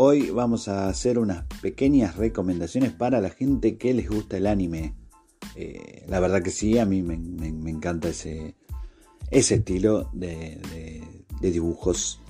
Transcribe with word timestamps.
Hoy 0.00 0.30
vamos 0.30 0.68
a 0.68 0.88
hacer 0.88 1.18
unas 1.18 1.44
pequeñas 1.60 2.14
recomendaciones 2.14 2.92
para 2.92 3.20
la 3.20 3.30
gente 3.30 3.78
que 3.78 3.92
les 3.92 4.08
gusta 4.08 4.36
el 4.36 4.46
anime. 4.46 4.94
Eh, 5.56 6.04
la 6.06 6.20
verdad 6.20 6.40
que 6.40 6.52
sí, 6.52 6.78
a 6.78 6.84
mí 6.84 7.02
me, 7.02 7.14
encanta 7.68 8.08
ese, 8.08 8.54
estilo 9.32 10.08
de, 10.12 11.24
dibujos, 11.40 12.20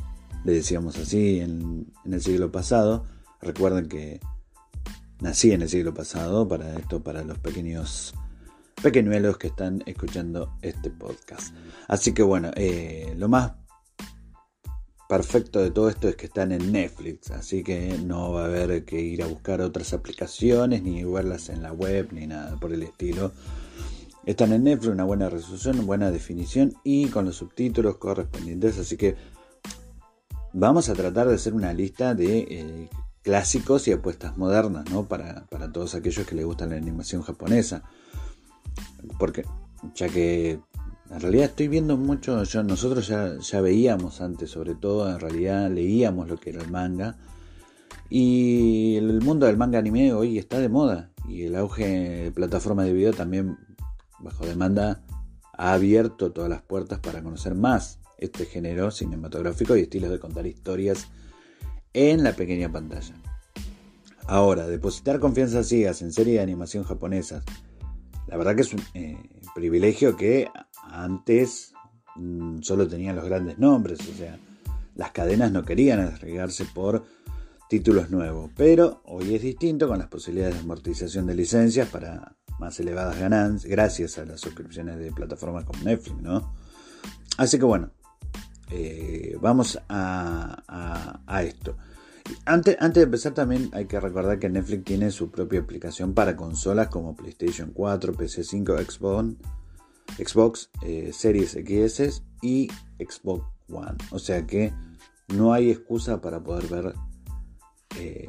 le 0.46 0.52
decíamos 0.54 0.96
así, 0.96 1.40
en, 1.40 1.92
el 2.10 2.22
siglo 2.22 2.50
pasado. 2.50 3.04
Recuerden 3.42 3.86
que 3.86 4.18
nací 5.20 5.52
en 5.52 5.60
el 5.60 5.68
siglo 5.68 5.92
pasado 5.92 6.48
para 6.48 6.74
esto, 6.78 7.02
para 7.02 7.22
los 7.22 7.38
pequeños 7.38 8.14
pequeñuelos 8.82 9.36
que 9.36 9.48
están 9.48 9.82
escuchando 9.84 10.54
este 10.62 10.88
podcast. 10.88 11.54
Así 11.86 12.14
que 12.14 12.22
bueno, 12.22 12.50
eh, 12.56 13.14
lo 13.18 13.28
más 13.28 13.52
perfecto 15.08 15.60
de 15.60 15.70
todo 15.70 15.88
esto 15.88 16.08
es 16.08 16.16
que 16.16 16.26
están 16.26 16.52
en 16.52 16.70
Netflix, 16.70 17.30
así 17.30 17.64
que 17.64 17.98
no 18.04 18.32
va 18.32 18.42
a 18.42 18.44
haber 18.44 18.84
que 18.84 19.00
ir 19.00 19.22
a 19.22 19.26
buscar 19.26 19.62
otras 19.62 19.94
aplicaciones, 19.94 20.82
ni 20.82 21.02
verlas 21.02 21.48
en 21.48 21.62
la 21.62 21.72
web, 21.72 22.10
ni 22.12 22.26
nada 22.26 22.56
por 22.60 22.72
el 22.72 22.82
estilo. 22.82 23.32
Están 24.26 24.52
en 24.52 24.64
Netflix, 24.64 24.92
una 24.92 25.04
buena 25.04 25.30
resolución, 25.30 25.86
buena 25.86 26.10
definición 26.10 26.74
y 26.84 27.06
con 27.08 27.24
los 27.24 27.36
subtítulos 27.36 27.96
correspondientes, 27.96 28.78
así 28.78 28.98
que 28.98 29.16
vamos 30.52 30.90
a 30.90 30.94
tratar 30.94 31.26
de 31.26 31.36
hacer 31.36 31.54
una 31.54 31.72
lista 31.72 32.14
de 32.14 32.38
eh, 32.40 32.88
clásicos 33.22 33.88
y 33.88 33.92
apuestas 33.92 34.36
modernas, 34.36 34.90
¿no? 34.90 35.06
Para, 35.06 35.46
para 35.46 35.72
todos 35.72 35.94
aquellos 35.94 36.26
que 36.26 36.34
les 36.34 36.44
gusta 36.44 36.66
la 36.66 36.76
animación 36.76 37.22
japonesa. 37.22 37.82
Porque 39.18 39.44
ya 39.94 40.08
que 40.08 40.60
en 41.10 41.20
realidad 41.20 41.46
estoy 41.46 41.68
viendo 41.68 41.96
mucho, 41.96 42.42
yo, 42.44 42.62
nosotros 42.62 43.08
ya, 43.08 43.60
veíamos 43.60 44.20
antes, 44.20 44.50
sobre 44.50 44.74
todo, 44.74 45.10
en 45.10 45.18
realidad 45.18 45.70
leíamos 45.70 46.28
lo 46.28 46.36
que 46.36 46.50
era 46.50 46.62
el 46.62 46.70
manga. 46.70 47.16
Y 48.10 48.96
el 48.96 49.20
mundo 49.22 49.46
del 49.46 49.56
manga 49.56 49.78
anime 49.78 50.12
hoy 50.12 50.38
está 50.38 50.58
de 50.58 50.68
moda. 50.68 51.10
Y 51.26 51.44
el 51.44 51.56
auge 51.56 51.86
de 52.24 52.30
plataformas 52.30 52.86
de 52.86 52.92
video 52.92 53.12
también, 53.12 53.58
bajo 54.18 54.46
demanda, 54.46 55.02
ha 55.54 55.72
abierto 55.72 56.32
todas 56.32 56.50
las 56.50 56.62
puertas 56.62 56.98
para 57.00 57.22
conocer 57.22 57.54
más 57.54 57.98
este 58.18 58.44
género 58.44 58.90
cinematográfico 58.90 59.76
y 59.76 59.82
estilos 59.82 60.10
de 60.10 60.18
contar 60.18 60.46
historias 60.46 61.08
en 61.94 62.22
la 62.22 62.34
pequeña 62.34 62.70
pantalla. 62.70 63.14
Ahora, 64.26 64.66
depositar 64.66 65.20
confianza 65.20 65.64
ciegas 65.64 66.02
en 66.02 66.12
series 66.12 66.36
de 66.36 66.42
animación 66.42 66.84
japonesas, 66.84 67.44
la 68.26 68.36
verdad 68.36 68.54
que 68.54 68.62
es 68.62 68.74
un 68.74 68.82
eh, 68.92 69.16
privilegio 69.54 70.16
que 70.16 70.48
antes 71.04 71.72
mm, 72.16 72.60
solo 72.62 72.88
tenían 72.88 73.16
los 73.16 73.24
grandes 73.24 73.58
nombres, 73.58 74.00
o 74.00 74.14
sea, 74.16 74.38
las 74.96 75.12
cadenas 75.12 75.52
no 75.52 75.64
querían 75.64 76.00
arriesgarse 76.00 76.64
por 76.74 77.04
títulos 77.68 78.10
nuevos, 78.10 78.50
pero 78.56 79.02
hoy 79.04 79.34
es 79.34 79.42
distinto 79.42 79.86
con 79.86 79.98
las 79.98 80.08
posibilidades 80.08 80.54
de 80.54 80.60
amortización 80.60 81.26
de 81.26 81.34
licencias 81.34 81.88
para 81.88 82.34
más 82.58 82.80
elevadas 82.80 83.18
ganancias 83.18 83.70
gracias 83.70 84.18
a 84.18 84.24
las 84.24 84.40
suscripciones 84.40 84.98
de 84.98 85.12
plataformas 85.12 85.64
como 85.64 85.84
Netflix, 85.84 86.20
¿no? 86.20 86.54
Así 87.36 87.58
que 87.58 87.64
bueno, 87.64 87.92
eh, 88.70 89.36
vamos 89.40 89.78
a, 89.88 91.42
esto. 91.44 91.76
Antes, 92.44 92.76
antes, 92.80 93.00
de 93.00 93.04
empezar 93.04 93.32
también 93.32 93.70
hay 93.72 93.86
que 93.86 94.00
recordar 94.00 94.38
que 94.38 94.48
Netflix 94.48 94.84
tiene 94.84 95.10
su 95.10 95.30
propia 95.30 95.60
aplicación 95.60 96.14
para 96.14 96.36
consolas 96.36 96.88
como 96.88 97.14
PlayStation 97.14 97.70
4, 97.72 98.14
PC5, 98.14 98.84
Xbox 98.84 99.36
Xbox 100.18 100.70
eh, 100.82 101.10
Series 101.12 101.54
X 101.56 102.22
y 102.42 102.68
Xbox 102.98 103.44
One. 103.70 103.96
O 104.10 104.18
sea 104.18 104.46
que 104.46 104.72
no 105.28 105.52
hay 105.52 105.70
excusa 105.70 106.20
para 106.20 106.42
poder 106.42 106.66
ver 106.66 106.94
eh, 107.96 108.28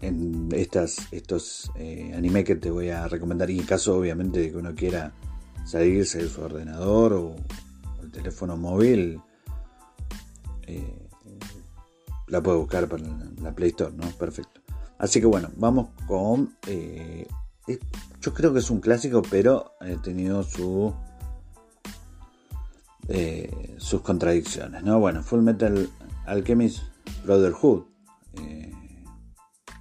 en 0.00 0.48
estas, 0.52 1.08
estos 1.12 1.70
eh, 1.76 2.12
anime 2.16 2.44
que 2.44 2.56
te 2.56 2.70
voy 2.70 2.90
a 2.90 3.08
recomendar. 3.08 3.50
Y 3.50 3.60
en 3.60 3.66
caso 3.66 3.96
obviamente 3.98 4.40
de 4.40 4.50
que 4.50 4.56
uno 4.56 4.74
quiera 4.74 5.12
salirse 5.64 6.22
de 6.22 6.28
su 6.28 6.42
ordenador 6.42 7.12
o, 7.14 7.36
el 8.02 8.10
teléfono 8.10 8.56
móvil, 8.56 9.20
la 12.26 12.42
puede 12.42 12.58
buscar 12.58 12.88
para 12.88 13.02
la, 13.42 13.54
Play 13.54 13.70
Store, 13.70 13.92
¿no? 13.94 14.06
Perfecto. 14.12 14.60
Así 14.98 15.20
que 15.20 15.26
bueno, 15.26 15.50
vamos 15.56 15.88
con 16.06 16.56
yo 18.20 18.34
creo 18.34 18.52
que 18.52 18.58
es 18.58 18.70
un 18.70 18.80
clásico, 18.80 19.22
pero 19.30 19.72
ha 19.80 20.02
tenido 20.02 20.42
su, 20.42 20.94
eh, 23.08 23.74
sus 23.78 24.02
contradicciones. 24.02 24.82
¿no? 24.82 24.98
Bueno, 24.98 25.22
Full 25.22 25.40
Metal 25.40 25.88
Alchemist 26.26 26.82
Brotherhood. 27.24 27.84
Eh, 28.40 28.72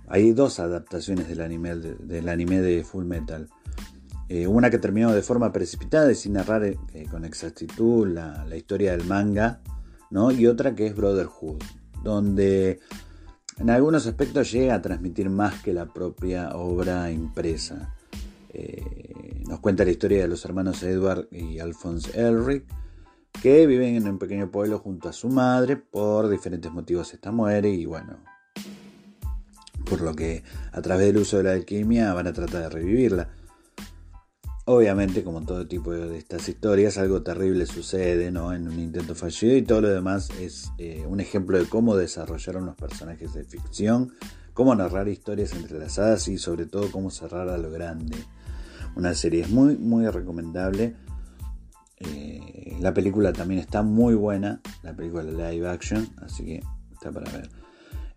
hay 0.08 0.32
dos 0.32 0.60
adaptaciones 0.60 1.28
del 1.28 1.42
anime, 1.42 1.76
del 1.76 2.30
anime 2.30 2.62
de 2.62 2.84
Full 2.84 3.06
Metal. 3.06 3.50
Eh, 4.30 4.48
una 4.48 4.70
que 4.70 4.78
terminó 4.78 5.12
de 5.12 5.22
forma 5.22 5.52
precipitada 5.52 6.12
y 6.12 6.16
sin 6.16 6.34
narrar 6.34 6.64
con 7.12 7.26
exactitud 7.26 8.08
la, 8.08 8.46
la, 8.46 8.56
historia 8.56 8.92
del 8.92 9.06
manga, 9.06 9.62
¿no? 10.10 10.32
y 10.32 10.48
otra 10.48 10.76
que 10.76 10.88
es 10.88 10.96
Brotherhood, 10.96 11.62
donde 12.04 12.80
en 13.58 13.70
algunos 13.70 14.08
aspectos 14.08 14.52
llega 14.52 14.76
a 14.76 14.82
transmitir 14.82 15.30
más 15.30 15.62
que 15.62 15.74
la 15.74 15.86
propia 15.86 16.56
obra 16.56 17.12
impresa. 17.12 17.96
Eh, 18.50 19.44
nos 19.48 19.60
cuenta 19.60 19.86
la 19.86 19.92
historia 19.92 20.22
de 20.22 20.28
los 20.28 20.44
hermanos 20.46 20.84
Edward 20.84 21.28
y 21.32 21.60
Alphonse 21.60 22.12
Elric, 22.20 22.66
que 23.42 23.68
viven 23.68 23.96
en 23.96 24.08
un 24.08 24.20
pequeño 24.20 24.50
pueblo 24.52 24.80
junto 24.80 25.10
a 25.10 25.14
su 25.14 25.30
madre. 25.30 25.78
Por 25.78 26.30
diferentes 26.30 26.72
motivos 26.72 27.14
esta 27.14 27.32
muere 27.32 27.70
y 27.70 27.86
bueno, 27.86 28.18
por 29.86 30.02
lo 30.02 30.16
que 30.16 30.44
a 30.72 30.82
través 30.82 31.08
del 31.08 31.18
uso 31.18 31.38
de 31.38 31.44
la 31.44 31.52
alquimia 31.52 32.14
van 32.14 32.28
a 32.28 32.34
tratar 32.34 32.64
de 32.64 32.70
revivirla. 32.70 33.30
Obviamente, 34.66 35.26
como 35.26 35.42
todo 35.42 35.68
tipo 35.68 35.92
de 35.92 36.18
estas 36.18 36.48
historias, 36.48 36.98
algo 36.98 37.22
terrible 37.22 37.66
sucede 37.66 38.32
¿no? 38.32 38.54
en 38.54 38.70
un 38.70 38.80
intento 38.80 39.14
fallido 39.14 39.58
y 39.58 39.62
todo 39.62 39.82
lo 39.82 39.90
demás 39.90 40.30
es 40.40 40.72
eh, 40.78 41.06
un 41.06 41.20
ejemplo 41.20 41.60
de 41.60 41.66
cómo 41.66 41.98
desarrollar 41.98 42.56
unos 42.56 42.78
personajes 42.78 43.34
de 43.34 43.44
ficción, 43.44 44.14
cómo 44.54 44.74
narrar 44.74 45.10
historias 45.10 45.52
entrelazadas 45.52 46.30
y 46.30 46.38
sobre 46.38 46.66
todo 46.66 46.90
cómo 46.92 47.10
cerrar 47.10 47.50
a 47.50 47.58
lo 47.58 47.70
grande. 47.72 48.16
Una 48.96 49.14
serie 49.16 49.42
es 49.42 49.50
muy, 49.50 49.76
muy 49.76 50.08
recomendable. 50.08 50.96
Eh, 51.98 52.78
la 52.80 52.94
película 52.94 53.34
también 53.34 53.60
está 53.60 53.82
muy 53.82 54.14
buena, 54.16 54.62
la 54.82 54.96
película 54.96 55.24
live 55.24 55.68
action, 55.68 56.08
así 56.22 56.46
que 56.46 56.64
está 56.94 57.12
para 57.12 57.30
ver. 57.34 57.50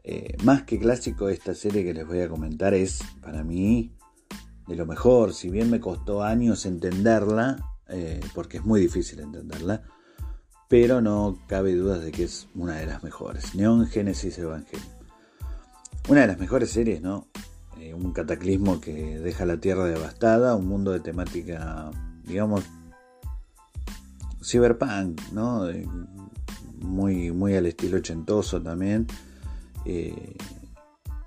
Eh, 0.04 0.36
más 0.44 0.62
que 0.62 0.78
clásico, 0.78 1.28
esta 1.28 1.54
serie 1.54 1.82
que 1.82 1.92
les 1.92 2.06
voy 2.06 2.20
a 2.20 2.28
comentar 2.28 2.72
es 2.72 3.00
para 3.20 3.42
mí 3.42 3.95
de 4.66 4.76
lo 4.76 4.86
mejor, 4.86 5.32
si 5.32 5.48
bien 5.48 5.70
me 5.70 5.80
costó 5.80 6.22
años 6.22 6.66
entenderla, 6.66 7.58
eh, 7.88 8.20
porque 8.34 8.58
es 8.58 8.64
muy 8.64 8.80
difícil 8.80 9.20
entenderla, 9.20 9.82
pero 10.68 11.00
no 11.00 11.38
cabe 11.46 11.74
dudas 11.74 12.02
de 12.02 12.10
que 12.10 12.24
es 12.24 12.48
una 12.54 12.74
de 12.74 12.86
las 12.86 13.04
mejores. 13.04 13.54
Neon 13.54 13.86
Genesis 13.86 14.38
Evangelion. 14.38 14.88
Una 16.08 16.22
de 16.22 16.26
las 16.26 16.38
mejores 16.38 16.70
series, 16.70 17.00
¿no? 17.00 17.28
Eh, 17.78 17.94
un 17.94 18.12
cataclismo 18.12 18.80
que 18.80 19.18
deja 19.20 19.44
la 19.44 19.60
Tierra 19.60 19.84
devastada, 19.84 20.56
un 20.56 20.66
mundo 20.66 20.92
de 20.92 21.00
temática, 21.00 21.90
digamos, 22.24 22.64
cyberpunk, 24.42 25.20
¿no? 25.32 25.66
muy, 26.78 27.32
muy 27.32 27.54
al 27.54 27.66
estilo 27.66 27.98
ochentoso 27.98 28.60
también. 28.62 29.06
Eh, 29.84 30.36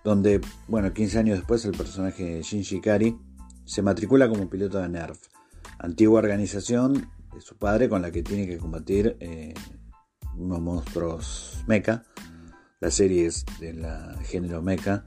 donde, 0.04 0.42
bueno, 0.68 0.94
15 0.94 1.20
años 1.20 1.38
después 1.38 1.64
el 1.66 1.72
personaje 1.72 2.42
Shinji 2.42 2.82
Kari 2.82 3.16
se 3.70 3.84
matricula 3.84 4.28
como 4.28 4.50
piloto 4.50 4.80
de 4.80 4.90
NERF, 4.90 5.28
antigua 5.78 6.18
organización 6.18 7.08
de 7.32 7.40
su 7.40 7.56
padre 7.56 7.88
con 7.88 8.02
la 8.02 8.10
que 8.10 8.24
tiene 8.24 8.48
que 8.48 8.58
combatir 8.58 9.16
eh, 9.20 9.54
unos 10.36 10.60
monstruos 10.60 11.64
mecha. 11.68 12.04
La 12.80 12.90
serie 12.90 13.28
es 13.28 13.46
del 13.60 13.86
género 14.24 14.64
mecha 14.64 15.06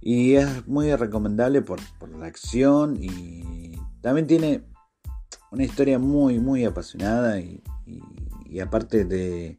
y 0.00 0.36
es 0.36 0.66
muy 0.66 0.94
recomendable 0.96 1.60
por, 1.60 1.80
la 2.18 2.24
acción 2.24 2.96
y 2.98 3.76
también 4.00 4.26
tiene 4.26 4.64
una 5.50 5.64
historia 5.64 5.98
muy, 5.98 6.38
muy 6.38 6.64
apasionada 6.64 7.38
y, 7.38 7.62
aparte 8.64 9.04
de 9.04 9.58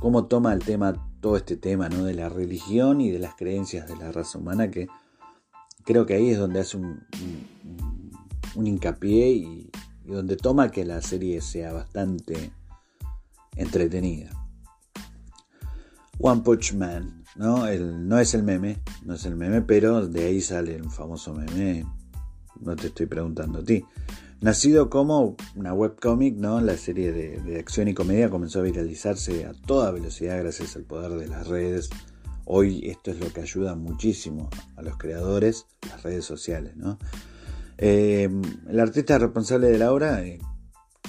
cómo 0.00 0.26
toma 0.26 0.52
el 0.52 0.64
tema, 0.64 0.94
todo 1.20 1.36
este 1.36 1.56
tema 1.56 1.88
¿no? 1.88 2.02
de 2.02 2.14
la 2.14 2.28
religión 2.28 3.00
y 3.00 3.12
de 3.12 3.20
las 3.20 3.36
creencias 3.36 3.86
de 3.86 3.96
la 3.96 4.10
raza 4.10 4.38
humana 4.38 4.68
que 4.68 4.88
creo 5.88 6.04
que 6.04 6.12
ahí 6.12 6.28
es 6.28 6.38
donde 6.38 6.60
hace 6.60 6.76
un, 6.76 7.00
un, 8.56 8.66
hincapié 8.66 9.30
y, 9.30 9.70
donde 10.04 10.36
toma 10.36 10.70
que 10.70 10.84
la 10.84 11.00
serie 11.00 11.40
sea 11.40 11.72
bastante 11.72 12.52
entretenida. 13.56 14.28
One 16.18 16.42
Punch 16.42 16.74
Man, 16.74 17.24
¿no? 17.36 17.64
no 17.64 18.18
es 18.18 18.34
el 18.34 18.42
meme, 18.42 18.82
no 19.06 19.14
es 19.14 19.24
el 19.24 19.34
meme, 19.34 19.62
pero 19.62 20.06
de 20.06 20.26
ahí 20.26 20.42
sale 20.42 20.74
el 20.74 20.90
famoso 20.90 21.32
meme, 21.32 21.86
no 22.60 22.76
te 22.76 22.88
estoy 22.88 23.06
preguntando 23.06 23.60
a 23.60 23.64
ti. 23.64 23.82
Nacido 24.42 24.90
como 24.90 25.38
una 25.56 25.72
webcomic, 25.72 26.36
¿no? 26.36 26.60
la 26.60 26.76
serie 26.76 27.12
de, 27.12 27.40
de, 27.40 27.58
acción 27.58 27.88
y 27.88 27.94
comedia 27.94 28.28
comenzó 28.28 28.58
a 28.58 28.62
viralizarse 28.62 29.46
a 29.46 29.54
toda 29.54 29.90
velocidad 29.90 30.38
gracias 30.38 30.76
al 30.76 30.82
poder 30.82 31.12
de 31.12 31.28
las 31.28 31.46
redes 31.46 31.88
Hoy 32.50 32.80
esto 32.88 33.10
es 33.10 33.20
lo 33.20 33.30
que 33.30 33.42
ayuda 33.42 33.74
muchísimo 33.74 34.48
a 34.76 34.80
los 34.80 34.96
creadores, 34.96 35.66
las 35.86 36.02
redes 36.02 36.24
sociales. 36.24 36.74
¿no? 36.78 36.98
Eh, 37.76 38.26
el 38.66 38.80
artista 38.80 39.18
responsable 39.18 39.68
de 39.68 39.76
la 39.76 39.92
obra 39.92 40.24
eh, 40.24 40.38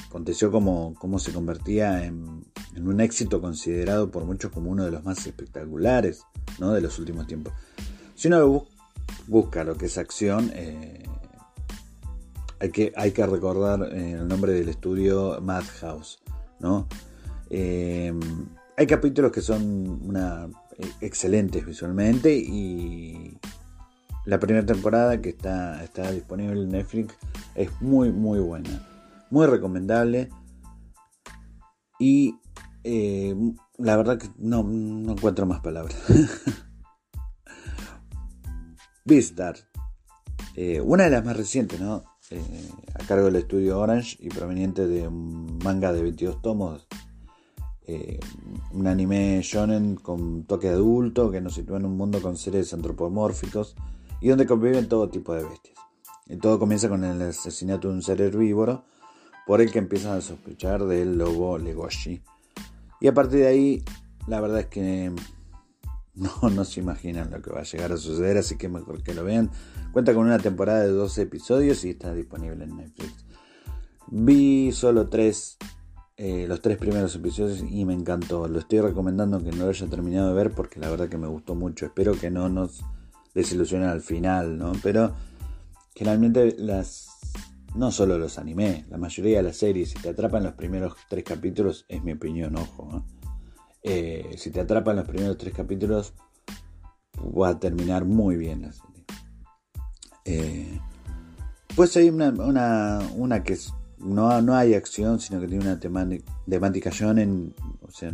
aconteció 0.05 0.51
como, 0.51 0.93
se 1.17 1.31
convertía 1.31 2.03
en, 2.03 2.43
un 2.75 2.99
éxito 2.99 3.39
considerado 3.39 4.11
por 4.11 4.25
muchos 4.25 4.51
como 4.51 4.69
uno 4.69 4.83
de 4.83 4.91
los 4.91 5.05
más 5.05 5.25
espectaculares 5.25 6.25
¿no? 6.59 6.73
de 6.73 6.81
los 6.81 6.99
últimos 6.99 7.25
tiempos. 7.25 7.53
Si 8.15 8.27
uno 8.27 8.67
busca 9.27 9.63
lo 9.63 9.77
que 9.77 9.85
es 9.85 9.97
acción, 9.97 10.51
eh, 10.53 11.03
hay, 12.59 12.69
que, 12.69 12.91
hay 12.97 13.11
que 13.11 13.25
recordar 13.25 13.93
el 13.93 14.27
nombre 14.27 14.51
del 14.51 14.67
estudio 14.67 15.39
Madhouse. 15.41 16.19
¿no? 16.59 16.89
hay 17.49 18.87
capítulos 18.87 19.31
que 19.31 19.41
son 19.41 20.01
una 20.03 20.49
excelentes 21.01 21.65
visualmente 21.65 22.35
y 22.35 23.37
la 24.25 24.39
primera 24.39 24.65
temporada 24.65 25.21
que 25.21 25.29
está, 25.29 25.83
está 25.83 26.11
disponible 26.11 26.61
en 26.61 26.69
Netflix 26.69 27.15
es 27.55 27.69
muy 27.81 28.11
muy 28.11 28.39
buena, 28.39 28.69
muy 29.29 29.47
recomendable 29.47 30.29
y 31.99 32.35
eh, 32.83 33.35
la 33.77 33.97
verdad 33.97 34.17
que 34.17 34.29
no, 34.37 34.61
encuentro 34.61 35.45
más 35.45 35.59
palabras. 35.61 35.95
Beastar, 39.05 39.55
eh, 40.55 40.79
una 40.81 41.05
de 41.05 41.09
las 41.09 41.25
más 41.25 41.35
recientes, 41.35 41.79
¿no? 41.79 42.03
Eh, 42.29 42.69
a 42.93 43.03
cargo 43.05 43.25
del 43.25 43.37
estudio 43.37 43.79
Orange 43.79 44.17
y 44.19 44.29
proveniente 44.29 44.85
de 44.85 45.07
un 45.07 45.57
manga 45.63 45.91
de 45.91 46.03
22 46.03 46.41
tomos 46.41 46.87
eh, 47.91 48.19
un 48.71 48.85
anime 48.85 49.41
shonen 49.41 49.95
con 49.95 50.43
toque 50.43 50.69
adulto 50.69 51.31
que 51.31 51.41
nos 51.41 51.55
sitúa 51.55 51.77
en 51.77 51.87
un 51.87 51.97
mundo 51.97 52.21
con 52.21 52.37
seres 52.37 52.71
antropomórficos 52.71 53.75
y 54.21 54.29
donde 54.29 54.45
conviven 54.45 54.87
todo 54.87 55.09
tipo 55.09 55.33
de 55.33 55.43
bestias. 55.43 55.75
Todo 56.39 56.59
comienza 56.59 56.87
con 56.87 57.03
el 57.03 57.19
asesinato 57.23 57.87
de 57.87 57.95
un 57.95 58.03
ser 58.03 58.21
herbívoro 58.21 58.83
por 59.47 59.59
el 59.59 59.71
que 59.71 59.79
empiezan 59.79 60.17
a 60.17 60.21
sospechar 60.21 60.85
del 60.85 61.17
lobo 61.17 61.57
Legoshi. 61.57 62.21
Y 63.01 63.07
a 63.07 63.13
partir 63.15 63.39
de 63.39 63.47
ahí, 63.47 63.83
la 64.27 64.39
verdad 64.39 64.59
es 64.59 64.67
que 64.67 65.11
no, 66.13 66.49
no 66.51 66.65
se 66.65 66.81
imaginan 66.81 67.31
lo 67.31 67.41
que 67.41 67.49
va 67.49 67.61
a 67.61 67.63
llegar 67.63 67.91
a 67.91 67.97
suceder, 67.97 68.37
así 68.37 68.55
que 68.55 68.69
mejor 68.69 69.01
que 69.01 69.15
lo 69.15 69.23
vean. 69.23 69.49
Cuenta 69.93 70.13
con 70.13 70.27
una 70.27 70.37
temporada 70.37 70.81
de 70.81 70.89
12 70.89 71.23
episodios 71.23 71.83
y 71.85 71.89
está 71.89 72.13
disponible 72.13 72.65
en 72.65 72.77
Netflix. 72.77 73.25
Vi 74.11 74.71
solo 74.73 75.09
3 75.09 75.57
eh, 76.21 76.47
los 76.49 76.61
tres 76.61 76.77
primeros 76.77 77.15
episodios 77.15 77.63
y 77.65 77.85
me 77.85 77.93
encantó. 77.93 78.45
Lo 78.49 78.59
estoy 78.59 78.81
recomendando 78.81 79.41
que 79.41 79.51
no 79.51 79.63
lo 79.63 79.69
haya 79.69 79.87
terminado 79.87 80.27
de 80.27 80.33
ver 80.33 80.51
porque 80.51 80.77
la 80.77 80.89
verdad 80.89 81.07
que 81.07 81.17
me 81.17 81.27
gustó 81.27 81.55
mucho. 81.55 81.85
Espero 81.85 82.11
que 82.11 82.29
no 82.29 82.49
nos 82.49 82.81
desilusionen 83.33 83.87
al 83.87 84.01
final, 84.01 84.57
¿no? 84.57 84.73
Pero 84.83 85.15
generalmente 85.95 86.57
las... 86.57 87.07
No 87.73 87.91
solo 87.91 88.17
los 88.17 88.37
animé, 88.37 88.85
la 88.89 88.97
mayoría 88.97 89.37
de 89.37 89.43
las 89.43 89.55
series, 89.55 89.91
si 89.91 89.99
te 89.99 90.09
atrapan 90.09 90.43
los 90.43 90.55
primeros 90.55 90.95
tres 91.07 91.23
capítulos, 91.23 91.85
es 91.87 92.03
mi 92.03 92.11
opinión, 92.11 92.57
ojo. 92.57 93.05
Eh, 93.81 94.35
si 94.37 94.51
te 94.51 94.59
atrapan 94.59 94.97
los 94.97 95.07
primeros 95.07 95.37
tres 95.37 95.53
capítulos, 95.53 96.13
va 97.17 97.49
a 97.49 97.59
terminar 97.59 98.03
muy 98.03 98.35
bien 98.35 98.63
la 98.63 98.73
serie. 98.73 99.05
Eh, 100.25 100.79
pues 101.75 101.95
hay 101.95 102.09
una, 102.09 102.29
una, 102.29 102.99
una 103.15 103.43
que 103.43 103.53
es 103.53 103.71
no, 103.99 104.41
no 104.41 104.55
hay 104.55 104.73
acción, 104.73 105.19
sino 105.19 105.39
que 105.39 105.47
tiene 105.47 105.65
una 105.65 105.79
temática 105.79 106.89
shonen, 106.91 107.53
o 107.81 107.91
sea, 107.91 108.11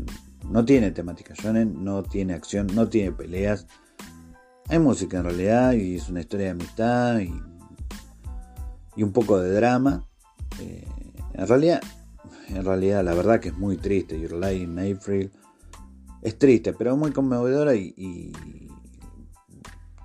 no 0.49 0.65
tiene 0.65 0.91
temática 0.91 1.33
shonen, 1.35 1.83
no 1.83 2.03
tiene 2.03 2.33
acción, 2.33 2.67
no 2.73 2.87
tiene 2.87 3.11
peleas. 3.11 3.67
Hay 4.67 4.79
música 4.79 5.17
en 5.17 5.23
realidad 5.25 5.73
y 5.73 5.95
es 5.95 6.09
una 6.09 6.21
historia 6.21 6.47
de 6.47 6.51
amistad 6.51 7.19
y, 7.19 9.03
un 9.03 9.11
poco 9.11 9.39
de 9.39 9.51
drama. 9.51 10.07
Eh, 10.59 10.87
en 11.33 11.47
realidad, 11.47 11.81
en 12.49 12.63
realidad 12.63 13.03
la 13.03 13.13
verdad 13.13 13.39
que 13.39 13.49
es 13.49 13.57
muy 13.57 13.77
triste. 13.77 14.19
Your 14.19 14.33
Life 14.33 14.63
in 14.63 15.31
es 16.21 16.39
triste, 16.39 16.73
pero 16.73 16.97
muy 16.97 17.11
conmovedora 17.11 17.75
y, 17.75 18.33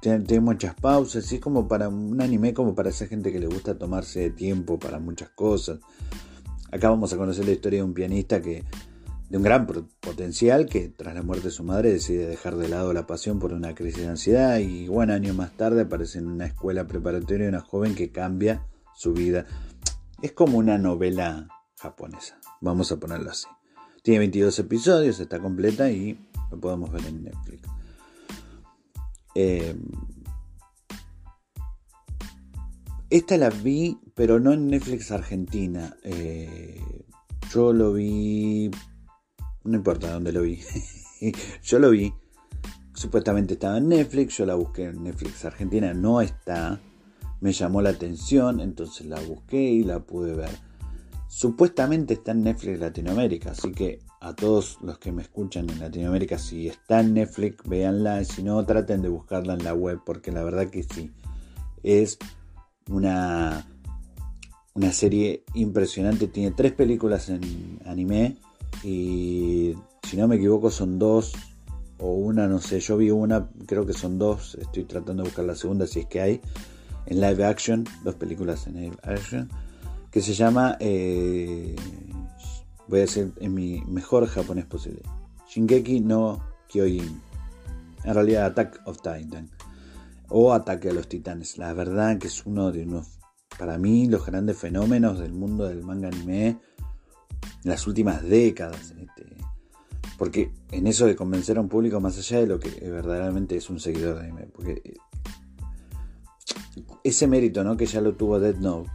tiene, 0.00 0.40
muchas 0.40 0.74
pausas, 0.74 1.30
y 1.30 1.36
es 1.36 1.40
como 1.40 1.68
para 1.68 1.88
un 1.88 2.20
anime, 2.20 2.54
como 2.54 2.74
para 2.74 2.88
esa 2.88 3.06
gente 3.06 3.32
que 3.32 3.38
le 3.38 3.46
gusta 3.46 3.78
tomarse 3.78 4.30
tiempo 4.30 4.78
para 4.78 4.98
muchas 4.98 5.28
cosas. 5.30 5.78
Acá 6.72 6.88
vamos 6.88 7.12
a 7.12 7.16
conocer 7.16 7.44
la 7.44 7.52
historia 7.52 7.80
de 7.80 7.84
un 7.84 7.94
pianista 7.94 8.40
que, 8.40 8.64
de 9.28 9.36
un 9.36 9.42
gran 9.42 9.66
potencial, 9.66 10.66
que 10.66 10.88
tras 10.88 11.14
la 11.14 11.22
muerte 11.22 11.46
de 11.46 11.50
su 11.50 11.64
madre 11.64 11.92
decide 11.92 12.26
dejar 12.26 12.56
de 12.56 12.68
lado 12.68 12.92
la 12.92 13.06
pasión 13.06 13.38
por 13.38 13.52
una 13.52 13.74
crisis 13.74 14.02
de 14.02 14.08
ansiedad 14.08 14.58
y 14.58 14.88
bueno, 14.88 15.12
años 15.12 15.36
más 15.36 15.52
tarde 15.56 15.82
aparece 15.82 16.18
en 16.18 16.28
una 16.28 16.46
escuela 16.46 16.86
preparatoria 16.86 17.48
una 17.48 17.60
joven 17.60 17.94
que 17.94 18.10
cambia 18.10 18.66
su 18.94 19.12
vida. 19.12 19.46
Es 20.22 20.32
como 20.32 20.58
una 20.58 20.78
novela 20.78 21.48
japonesa, 21.78 22.38
vamos 22.60 22.90
a 22.92 22.98
ponerlo 22.98 23.30
así. 23.30 23.46
Tiene 24.02 24.20
22 24.20 24.58
episodios, 24.60 25.20
está 25.20 25.40
completa 25.40 25.90
y 25.90 26.18
lo 26.50 26.58
podemos 26.58 26.90
ver 26.90 27.04
en 27.06 27.24
Netflix. 27.24 27.79
Eh, 29.42 29.74
esta 33.08 33.38
la 33.38 33.48
vi, 33.48 33.98
pero 34.14 34.38
no 34.38 34.52
en 34.52 34.66
Netflix 34.68 35.10
Argentina. 35.10 35.96
Eh, 36.04 36.78
yo 37.50 37.72
lo 37.72 37.94
vi. 37.94 38.70
No 39.64 39.76
importa 39.76 40.12
dónde 40.12 40.32
lo 40.32 40.42
vi. 40.42 40.60
yo 41.62 41.78
lo 41.78 41.88
vi. 41.90 42.12
Supuestamente 42.92 43.54
estaba 43.54 43.78
en 43.78 43.88
Netflix. 43.88 44.36
Yo 44.36 44.44
la 44.44 44.56
busqué 44.56 44.84
en 44.84 45.04
Netflix 45.04 45.42
Argentina. 45.46 45.94
No 45.94 46.20
está. 46.20 46.78
me 47.40 47.54
llamó 47.54 47.80
la 47.80 47.90
atención, 47.90 48.60
entonces 48.60 49.06
la 49.06 49.18
busqué 49.20 49.62
y 49.62 49.84
la 49.84 50.00
pude 50.00 50.34
ver. 50.34 50.50
Supuestamente 51.28 52.12
está 52.14 52.32
en 52.32 52.42
Netflix 52.42 52.78
Latinoamérica, 52.78 53.52
así 53.52 53.72
que 53.72 54.00
a 54.20 54.34
todos 54.34 54.78
los 54.82 54.98
que 54.98 55.12
me 55.12 55.22
escuchan 55.22 55.68
en 55.70 55.80
Latinoamérica, 55.80 56.38
si 56.38 56.68
está 56.68 57.00
en 57.00 57.14
Netflix, 57.14 57.66
véanla, 57.66 58.22
si 58.24 58.42
no, 58.42 58.64
traten 58.66 59.00
de 59.00 59.08
buscarla 59.08 59.54
en 59.54 59.64
la 59.64 59.72
web, 59.72 60.00
porque 60.04 60.30
la 60.30 60.42
verdad 60.42 60.68
que 60.68 60.82
sí, 60.82 61.10
es 61.82 62.18
una, 62.90 63.66
una 64.74 64.92
serie 64.92 65.44
impresionante, 65.54 66.28
tiene 66.28 66.50
tres 66.50 66.72
películas 66.72 67.30
en 67.30 67.80
anime 67.86 68.36
y 68.84 69.74
si 70.02 70.16
no 70.18 70.28
me 70.28 70.36
equivoco 70.36 70.70
son 70.70 70.98
dos 70.98 71.32
o 71.98 72.12
una, 72.12 72.46
no 72.46 72.60
sé, 72.60 72.80
yo 72.80 72.98
vi 72.98 73.10
una, 73.10 73.48
creo 73.66 73.86
que 73.86 73.94
son 73.94 74.18
dos, 74.18 74.54
estoy 74.60 74.84
tratando 74.84 75.22
de 75.22 75.30
buscar 75.30 75.46
la 75.46 75.54
segunda 75.54 75.86
si 75.86 76.00
es 76.00 76.06
que 76.06 76.20
hay, 76.20 76.40
en 77.06 77.20
live 77.22 77.44
action, 77.44 77.84
dos 78.04 78.16
películas 78.16 78.66
en 78.66 78.74
live 78.74 78.96
action, 79.02 79.48
que 80.10 80.20
se 80.20 80.34
llama, 80.34 80.76
eh, 80.80 81.74
voy 82.90 82.98
a 82.98 83.02
decir 83.02 83.32
en 83.36 83.54
mi 83.54 83.82
mejor 83.86 84.26
japonés 84.26 84.66
posible, 84.66 85.02
Shingeki 85.48 86.00
no 86.00 86.44
Kyojin, 86.68 87.20
en 88.04 88.14
realidad 88.14 88.46
Attack 88.46 88.80
of 88.84 88.98
Titan, 88.98 89.48
o 90.28 90.52
Ataque 90.52 90.90
a 90.90 90.92
los 90.92 91.08
Titanes, 91.08 91.56
la 91.56 91.72
verdad 91.72 92.18
que 92.18 92.26
es 92.26 92.44
uno 92.44 92.70
de 92.72 92.82
unos, 92.82 93.18
para 93.58 93.78
mí, 93.78 94.06
los 94.06 94.26
grandes 94.26 94.58
fenómenos 94.58 95.18
del 95.18 95.32
mundo 95.32 95.66
del 95.68 95.82
manga 95.82 96.08
anime, 96.08 96.58
en 97.64 97.70
las 97.70 97.86
últimas 97.86 98.22
décadas, 98.22 98.94
este, 98.98 99.36
porque 100.20 100.52
en 100.70 100.86
eso 100.86 101.06
de 101.06 101.16
convencer 101.16 101.56
a 101.56 101.62
un 101.62 101.70
público 101.70 101.98
más 101.98 102.18
allá 102.18 102.40
de 102.40 102.46
lo 102.46 102.60
que 102.60 102.68
verdaderamente 102.90 103.56
es 103.56 103.70
un 103.70 103.80
seguidor 103.80 104.16
de 104.16 104.24
anime. 104.24 104.48
Porque 104.54 104.82
eh, 104.84 104.98
ese 107.02 107.26
mérito, 107.26 107.64
¿no? 107.64 107.74
Que 107.78 107.86
ya 107.86 108.02
lo 108.02 108.14
tuvo 108.14 108.38
Dead 108.38 108.56
Note. 108.56 108.90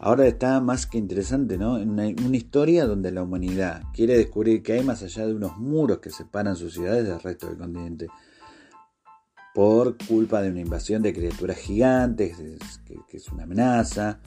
Ahora 0.00 0.26
está 0.26 0.60
más 0.60 0.86
que 0.86 0.98
interesante, 0.98 1.58
¿no? 1.58 1.74
Una, 1.74 2.06
una 2.06 2.36
historia 2.36 2.86
donde 2.86 3.12
la 3.12 3.22
humanidad 3.22 3.82
quiere 3.94 4.16
descubrir 4.16 4.62
que 4.62 4.72
hay 4.72 4.82
más 4.82 5.02
allá 5.02 5.26
de 5.26 5.34
unos 5.34 5.58
muros 5.58 5.98
que 5.98 6.10
separan 6.10 6.56
sus 6.56 6.74
ciudades 6.74 7.06
del 7.06 7.20
resto 7.20 7.46
del 7.46 7.58
continente. 7.58 8.08
Por 9.54 9.96
culpa 9.98 10.40
de 10.40 10.50
una 10.50 10.60
invasión 10.60 11.02
de 11.02 11.12
criaturas 11.12 11.58
gigantes, 11.58 12.36
que 12.86 13.16
es 13.16 13.28
una 13.28 13.44
amenaza. 13.44 14.20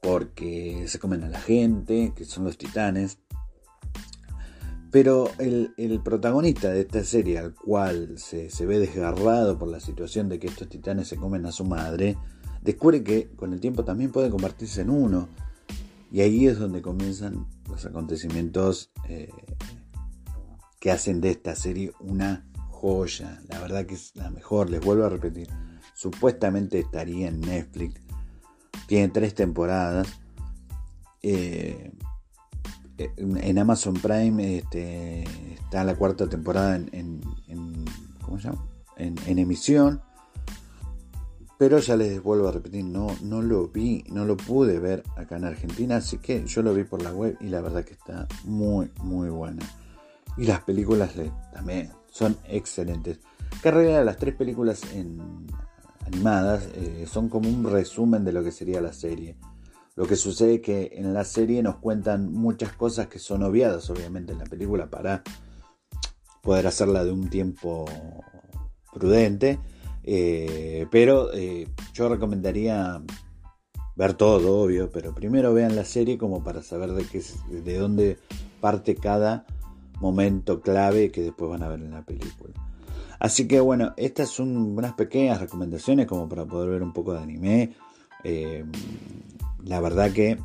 Porque 0.00 0.84
se 0.88 0.98
comen 0.98 1.22
a 1.22 1.28
la 1.28 1.38
gente, 1.38 2.12
que 2.16 2.24
son 2.24 2.42
los 2.42 2.58
titanes 2.58 3.18
pero 4.92 5.30
el, 5.38 6.00
protagonista 6.04 6.68
de 6.68 6.82
esta 6.82 7.02
serie, 7.02 7.38
al 7.38 7.54
cual 7.54 8.18
se, 8.18 8.66
ve 8.66 8.78
desgarrado 8.78 9.58
por 9.58 9.68
la 9.68 9.80
situación 9.80 10.28
de 10.28 10.38
que 10.38 10.48
estos 10.48 10.68
titanes 10.68 11.08
se 11.08 11.16
comen 11.16 11.46
a 11.46 11.50
su 11.50 11.64
madre, 11.64 12.18
descubre 12.62 13.02
que 13.02 13.28
con 13.36 13.52
el 13.52 13.60
tiempo 13.60 13.84
también 13.84 14.12
puede 14.12 14.30
convertirse 14.30 14.82
en 14.82 14.90
uno. 14.90 15.28
Y 16.10 16.20
ahí 16.20 16.46
es 16.46 16.58
donde 16.58 16.82
comienzan 16.82 17.46
los 17.68 17.84
acontecimientos 17.86 18.90
eh, 19.08 19.30
que 20.78 20.90
hacen 20.90 21.20
de 21.20 21.30
esta 21.30 21.54
serie 21.54 21.92
una 22.00 22.46
joya. 22.68 23.40
La 23.48 23.60
verdad 23.60 23.86
que 23.86 23.94
es 23.94 24.14
la 24.16 24.30
mejor, 24.30 24.68
les 24.68 24.80
vuelvo 24.80 25.04
a 25.04 25.08
repetir. 25.08 25.48
Supuestamente 25.94 26.80
estaría 26.80 27.28
en 27.28 27.40
Netflix. 27.40 28.00
Tiene 28.86 29.08
tres 29.08 29.34
temporadas. 29.34 30.08
Eh, 31.22 31.92
en 32.98 33.58
Amazon 33.58 33.94
Prime 33.94 34.58
este, 34.58 35.24
está 35.54 35.84
la 35.84 35.94
cuarta 35.94 36.28
temporada 36.28 36.76
en, 36.76 37.20
en, 37.48 39.38
emisión. 39.38 40.02
Pero 41.62 41.78
ya 41.78 41.94
les 41.94 42.20
vuelvo 42.20 42.48
a 42.48 42.50
repetir, 42.50 42.84
no, 42.84 43.06
no 43.22 43.40
lo 43.40 43.68
vi, 43.68 44.02
no 44.08 44.24
lo 44.24 44.36
pude 44.36 44.80
ver 44.80 45.04
acá 45.14 45.36
en 45.36 45.44
Argentina, 45.44 45.98
así 45.98 46.18
que 46.18 46.44
yo 46.44 46.60
lo 46.60 46.74
vi 46.74 46.82
por 46.82 47.00
la 47.00 47.14
web 47.14 47.36
y 47.40 47.50
la 47.50 47.60
verdad 47.60 47.84
que 47.84 47.92
está 47.92 48.26
muy, 48.42 48.90
muy 49.00 49.30
buena. 49.30 49.62
Y 50.36 50.46
las 50.46 50.62
películas 50.62 51.12
también 51.52 51.92
son 52.10 52.36
excelentes. 52.48 53.20
En 53.62 54.04
las 54.04 54.16
tres 54.16 54.34
películas 54.34 54.82
animadas 56.04 56.68
eh, 56.74 57.06
son 57.08 57.28
como 57.28 57.48
un 57.48 57.62
resumen 57.62 58.24
de 58.24 58.32
lo 58.32 58.42
que 58.42 58.50
sería 58.50 58.80
la 58.80 58.92
serie. 58.92 59.36
Lo 59.94 60.04
que 60.04 60.16
sucede 60.16 60.56
es 60.56 60.62
que 60.62 60.90
en 60.96 61.14
la 61.14 61.24
serie 61.24 61.62
nos 61.62 61.76
cuentan 61.76 62.32
muchas 62.32 62.72
cosas 62.72 63.06
que 63.06 63.20
son 63.20 63.44
obviadas, 63.44 63.88
obviamente, 63.88 64.32
en 64.32 64.40
la 64.40 64.46
película 64.46 64.90
para 64.90 65.22
poder 66.42 66.66
hacerla 66.66 67.04
de 67.04 67.12
un 67.12 67.30
tiempo 67.30 67.84
prudente. 68.92 69.60
Eh, 70.04 70.86
pero 70.90 71.32
eh, 71.32 71.68
yo 71.92 72.08
recomendaría 72.08 73.02
ver 73.94 74.14
todo, 74.14 74.62
obvio, 74.62 74.90
pero 74.90 75.14
primero 75.14 75.52
vean 75.54 75.76
la 75.76 75.84
serie 75.84 76.18
como 76.18 76.42
para 76.42 76.62
saber 76.62 76.92
de, 76.92 77.04
qué, 77.04 77.22
de 77.50 77.78
dónde 77.78 78.18
parte 78.60 78.94
cada 78.94 79.46
momento 80.00 80.60
clave 80.60 81.10
que 81.10 81.22
después 81.22 81.50
van 81.50 81.62
a 81.62 81.68
ver 81.68 81.80
en 81.80 81.92
la 81.92 82.04
película. 82.04 82.54
Así 83.18 83.46
que 83.46 83.60
bueno, 83.60 83.94
estas 83.96 84.30
son 84.30 84.56
unas 84.56 84.94
pequeñas 84.94 85.40
recomendaciones 85.40 86.06
como 86.06 86.28
para 86.28 86.44
poder 86.44 86.70
ver 86.70 86.82
un 86.82 86.92
poco 86.92 87.12
de 87.14 87.20
anime. 87.20 87.76
Eh, 88.24 88.64
la 89.64 89.80
verdad 89.80 90.10
que 90.12 90.38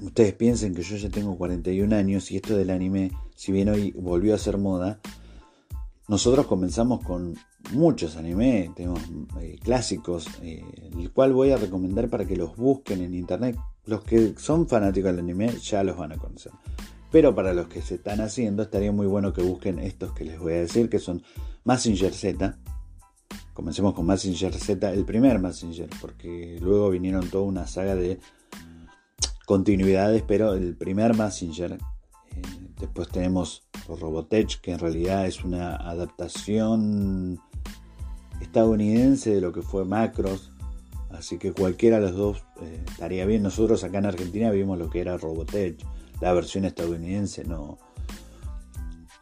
ustedes 0.00 0.32
piensen 0.32 0.74
que 0.74 0.82
yo 0.82 0.96
ya 0.96 1.10
tengo 1.10 1.36
41 1.36 1.94
años 1.94 2.30
y 2.32 2.36
esto 2.36 2.56
del 2.56 2.70
anime, 2.70 3.12
si 3.36 3.52
bien 3.52 3.68
hoy 3.68 3.92
volvió 3.92 4.34
a 4.34 4.38
ser 4.38 4.58
moda, 4.58 4.98
nosotros 6.10 6.46
comenzamos 6.46 7.04
con 7.04 7.36
muchos 7.70 8.16
anime, 8.16 8.72
tenemos 8.74 9.00
eh, 9.40 9.60
clásicos, 9.62 10.26
eh, 10.42 10.64
el 10.98 11.12
cual 11.12 11.32
voy 11.32 11.52
a 11.52 11.56
recomendar 11.56 12.10
para 12.10 12.24
que 12.24 12.34
los 12.34 12.56
busquen 12.56 13.00
en 13.00 13.14
internet. 13.14 13.56
Los 13.86 14.02
que 14.02 14.34
son 14.36 14.66
fanáticos 14.66 15.12
del 15.12 15.20
anime 15.20 15.54
ya 15.62 15.84
los 15.84 15.96
van 15.96 16.10
a 16.10 16.16
conocer. 16.16 16.50
Pero 17.12 17.32
para 17.32 17.54
los 17.54 17.68
que 17.68 17.80
se 17.80 17.94
están 17.94 18.20
haciendo, 18.20 18.64
estaría 18.64 18.90
muy 18.90 19.06
bueno 19.06 19.32
que 19.32 19.42
busquen 19.42 19.78
estos 19.78 20.12
que 20.12 20.24
les 20.24 20.40
voy 20.40 20.54
a 20.54 20.56
decir, 20.56 20.90
que 20.90 20.98
son 20.98 21.22
Massinger 21.62 22.12
Z, 22.12 22.58
Comencemos 23.52 23.94
con 23.94 24.06
Massinger 24.06 24.52
Z, 24.52 24.92
el 24.92 25.04
primer 25.04 25.38
Massinger, 25.38 25.88
porque 26.00 26.58
luego 26.60 26.90
vinieron 26.90 27.28
toda 27.28 27.44
una 27.44 27.66
saga 27.68 27.94
de 27.94 28.18
continuidades, 29.46 30.24
pero 30.26 30.54
el 30.54 30.76
primer 30.76 31.14
Massinger. 31.14 31.78
Después 32.80 33.08
tenemos 33.08 33.62
Robotech, 33.88 34.60
que 34.60 34.72
en 34.72 34.78
realidad 34.78 35.26
es 35.26 35.44
una 35.44 35.76
adaptación 35.76 37.38
estadounidense 38.40 39.34
de 39.34 39.40
lo 39.40 39.52
que 39.52 39.62
fue 39.62 39.84
Macros. 39.84 40.50
Así 41.10 41.38
que 41.38 41.52
cualquiera 41.52 42.00
de 42.00 42.06
los 42.06 42.16
dos 42.16 42.44
eh, 42.62 42.82
estaría 42.88 43.26
bien. 43.26 43.42
Nosotros 43.42 43.84
acá 43.84 43.98
en 43.98 44.06
Argentina 44.06 44.50
vimos 44.50 44.78
lo 44.78 44.88
que 44.88 45.00
era 45.00 45.18
Robotech, 45.18 45.84
la 46.20 46.32
versión 46.32 46.64
estadounidense, 46.64 47.44
no, 47.44 47.78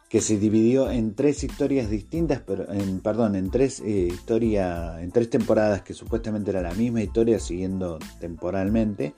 que 0.09 0.21
se 0.21 0.39
dividió 0.39 0.89
en 0.89 1.13
tres 1.13 1.43
historias 1.43 1.89
distintas, 1.89 2.41
pero 2.45 2.71
en, 2.71 2.99
perdón, 2.99 3.35
en 3.35 3.51
tres 3.51 3.79
eh, 3.79 4.07
historia, 4.11 4.99
en 5.01 5.11
tres 5.11 5.29
temporadas 5.29 5.83
que 5.83 5.93
supuestamente 5.93 6.49
era 6.49 6.61
la 6.61 6.73
misma 6.73 7.01
historia 7.01 7.39
siguiendo 7.39 7.99
temporalmente. 8.19 9.13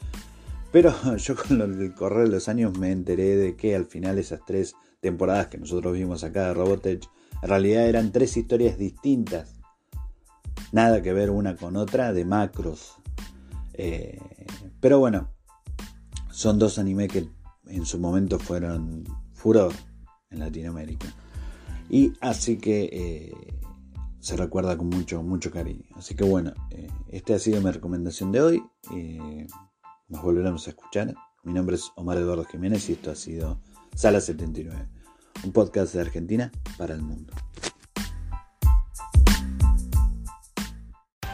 Pero 0.72 0.94
yo 1.18 1.36
con 1.36 1.62
el 1.62 1.94
correr 1.94 2.26
de 2.26 2.36
los 2.36 2.48
años 2.48 2.78
me 2.78 2.92
enteré 2.92 3.36
de 3.36 3.56
que 3.56 3.76
al 3.76 3.86
final 3.86 4.18
esas 4.18 4.42
tres 4.46 4.76
temporadas 5.00 5.48
que 5.48 5.58
nosotros 5.58 5.94
vimos 5.94 6.24
acá 6.24 6.48
de 6.48 6.54
Robotech, 6.54 7.04
en 7.42 7.50
realidad 7.50 7.88
eran 7.88 8.12
tres 8.12 8.38
historias 8.38 8.78
distintas. 8.78 9.56
Nada 10.72 11.02
que 11.02 11.12
ver 11.12 11.30
una 11.30 11.56
con 11.56 11.76
otra 11.76 12.14
de 12.14 12.24
macros. 12.24 12.96
Eh, 13.74 14.20
pero 14.80 15.00
bueno, 15.00 15.30
son 16.30 16.60
dos 16.60 16.78
animes 16.78 17.10
que 17.10 17.28
en 17.68 17.86
su 17.86 18.00
momento 18.00 18.40
fueron 18.40 19.04
furor 19.34 19.74
en 20.30 20.40
Latinoamérica. 20.40 21.08
Y 21.90 22.14
así 22.22 22.58
que 22.58 22.90
eh, 22.92 23.34
se 24.20 24.38
recuerda 24.38 24.78
con 24.78 24.88
mucho, 24.88 25.24
mucho 25.24 25.52
cariño. 25.52 25.84
Así 25.96 26.16
que 26.16 26.24
bueno, 26.24 26.54
eh, 26.70 26.88
esta 27.10 27.36
ha 27.36 27.40
sido 27.40 27.60
mi 27.62 27.72
recomendación 27.72 28.32
de 28.32 28.42
hoy. 28.42 28.64
Nos 30.12 30.22
volveremos 30.22 30.68
a 30.68 30.72
escuchar. 30.72 31.14
Mi 31.44 31.54
nombre 31.54 31.76
es 31.76 31.92
Omar 31.96 32.18
Eduardo 32.18 32.44
Jiménez 32.44 32.88
y 32.90 32.94
esto 32.94 33.12
ha 33.12 33.16
sido 33.16 33.58
Sala 33.96 34.20
79, 34.20 34.86
un 35.44 35.52
podcast 35.54 35.94
de 35.94 36.02
Argentina 36.02 36.52
para 36.78 36.94
el 36.94 37.02
mundo. 37.02 37.34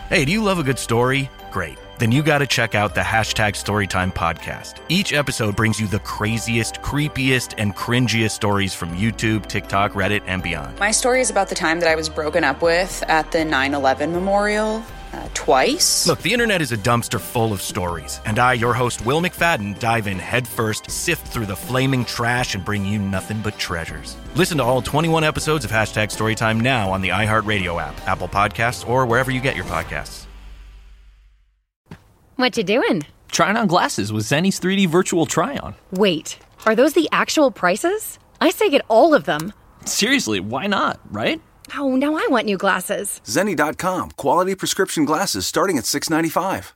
Hey, 0.10 0.24
do 0.24 0.32
you 0.32 0.42
love 0.42 0.60
a 0.60 0.64
good 0.64 0.78
story? 0.78 1.30
Great. 1.52 1.78
then 2.00 2.12
you 2.12 2.22
got 2.22 2.40
to 2.40 2.48
check 2.48 2.76
out 2.76 2.94
the 2.94 3.02
hashtag 3.02 3.54
Storytime 3.54 4.14
podcast. 4.14 4.80
Each 4.90 5.14
episode 5.14 5.56
brings 5.56 5.80
you 5.80 5.88
the 5.88 6.00
craziest, 6.00 6.82
creepiest, 6.82 7.56
and 7.58 7.76
cringiest 7.76 8.32
stories 8.32 8.74
from 8.74 8.90
YouTube, 8.90 9.48
TikTok, 9.48 9.94
Reddit, 9.94 10.22
and 10.28 10.44
beyond. 10.44 10.78
My 10.80 10.92
story 10.92 11.22
is 11.22 11.30
about 11.30 11.50
the 11.50 11.56
time 11.56 11.80
that 11.80 11.90
I 11.90 11.96
was 11.96 12.10
broken 12.10 12.44
up 12.44 12.62
with 12.62 13.04
at 13.08 13.32
the 13.32 13.44
9 13.44 13.74
11 13.74 14.12
memorial. 14.12 14.84
Uh, 15.14 15.28
twice. 15.34 16.06
Look, 16.08 16.22
the 16.22 16.34
internet 16.34 16.62
is 16.62 16.72
a 16.72 16.78
dumpster 16.78 17.20
full 17.20 17.54
of 17.54 17.62
stories, 17.62 18.20
and 18.26 18.40
I, 18.40 18.54
your 18.54 18.74
host, 18.74 19.06
Will 19.06 19.22
McFadden, 19.22 19.80
dive 19.80 20.08
in 20.08 20.20
headfirst, 20.20 20.92
sift 20.92 21.28
through 21.28 21.46
the 21.46 21.56
flaming 21.56 22.04
trash, 22.06 22.56
and 22.56 22.66
bring 22.66 22.86
you 22.86 23.00
nothing 23.00 23.42
but 23.42 23.58
treasures. 23.58 24.18
Listen 24.36 24.58
to 24.58 24.64
all 24.64 24.82
21 24.82 25.24
episodes 25.24 25.64
of 25.66 25.72
Hashtag 25.72 26.08
Storytime 26.08 26.62
now 26.62 26.92
on 26.92 27.02
the 27.02 27.10
iHeartRadio 27.10 27.82
app, 27.82 27.96
Apple 28.08 28.28
Podcasts, 28.28 28.88
or 28.88 29.06
wherever 29.06 29.32
you 29.32 29.40
get 29.42 29.56
your 29.56 29.66
podcasts. 29.66 30.26
What 32.36 32.56
you 32.56 32.64
doing? 32.64 33.04
Trying 33.32 33.58
on 33.58 33.68
glasses 33.68 34.14
with 34.14 34.26
Zenny's 34.26 34.60
3D 34.60 34.88
virtual 34.88 35.26
try-on. 35.26 35.76
Wait, 35.92 36.38
are 36.66 36.76
those 36.76 36.94
the 36.94 37.10
actual 37.12 37.50
prices? 37.52 38.20
I 38.40 38.52
say 38.52 38.70
get 38.70 38.86
all 38.90 39.14
of 39.14 39.24
them. 39.24 39.54
Seriously, 39.86 40.40
why 40.40 40.68
not, 40.68 41.00
right? 41.10 41.42
Oh, 41.76 41.96
now 41.96 42.16
I 42.16 42.28
want 42.30 42.46
new 42.46 42.58
glasses. 42.58 43.20
Zenny.com. 43.26 44.12
Quality 44.12 44.56
prescription 44.56 45.06
glasses 45.06 45.46
starting 45.48 45.78
at 45.78 45.86
695. 45.86 46.76